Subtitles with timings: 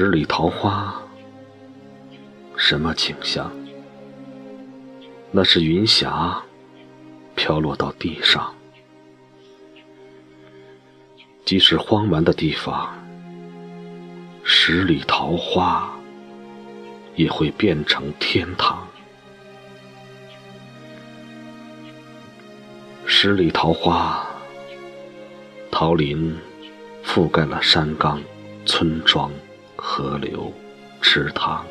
[0.00, 0.94] 十里桃花，
[2.56, 3.50] 什么景象？
[5.32, 6.40] 那是云霞
[7.34, 8.54] 飘落到地上。
[11.44, 12.96] 即使荒蛮的地方，
[14.44, 15.90] 十里桃花
[17.16, 18.86] 也会变成天堂。
[23.04, 24.24] 十里桃花，
[25.72, 26.38] 桃林
[27.04, 28.22] 覆盖了山岗、
[28.64, 29.28] 村庄、
[29.98, 30.52] 河流、
[31.02, 31.66] 池塘。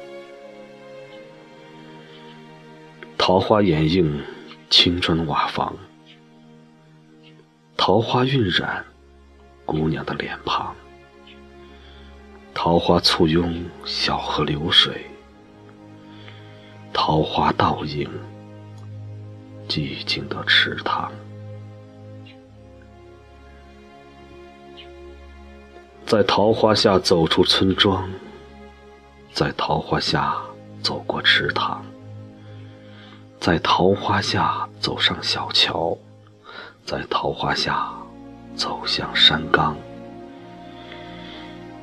[3.17, 4.21] 桃花掩映
[4.69, 5.73] 青砖瓦房，
[7.77, 8.83] 桃花晕染
[9.65, 10.75] 姑娘的脸庞，
[12.53, 15.05] 桃花簇拥小河流水，
[16.91, 18.09] 桃花倒映
[19.69, 21.09] 寂静的池塘。
[26.07, 28.09] 在桃花下走出村庄，
[29.33, 30.37] 在桃花下
[30.81, 31.83] 走过池塘，
[33.41, 35.97] 在桃花下走上小桥，
[36.85, 37.91] 在桃花下
[38.55, 39.75] 走向山岗，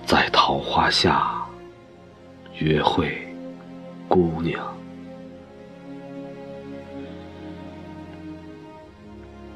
[0.07, 1.47] 在桃花下
[2.55, 3.15] 约会
[4.09, 4.59] 姑娘。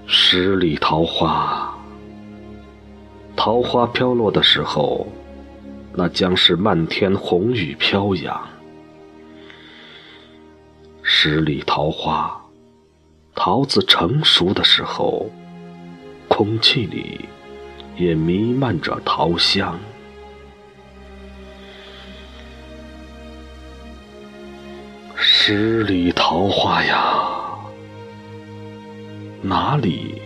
[0.07, 1.68] 十里桃花。
[3.49, 5.07] 桃花飘落的时候，
[5.95, 8.47] 那将是漫天红雨飘扬。
[11.03, 12.45] 十里桃花，
[13.35, 15.31] 桃子成熟的时候，
[16.29, 17.27] 空气里
[17.97, 19.81] 也弥漫着桃香。
[25.17, 27.31] 十里桃花呀，
[29.41, 30.21] 哪里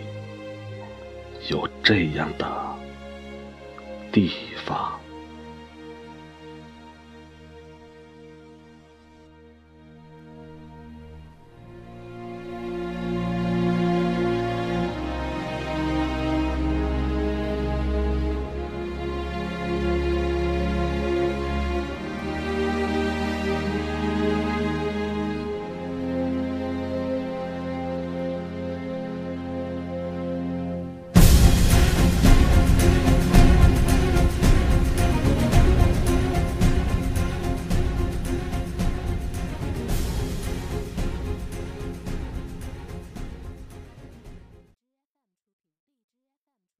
[1.47, 2.72] 有这样的？
[4.13, 4.29] 地
[4.63, 5.02] 方。